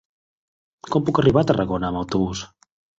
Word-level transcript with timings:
Com 0.95 1.05
puc 1.11 1.23
arribar 1.25 1.45
a 1.47 1.47
Tarragona 1.53 1.95
amb 1.95 2.05
autobús? 2.05 2.47